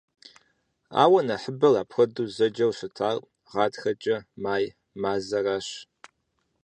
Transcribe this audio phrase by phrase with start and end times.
[1.01, 3.17] Ауэ нэхъыбэр апхуэдэу зэджэу щытар
[3.51, 4.63] гъатхэкӀэ «май»
[5.01, 5.67] мазэращ.